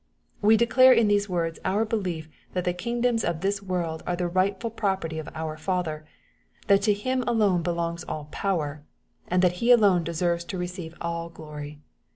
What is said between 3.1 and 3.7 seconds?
of this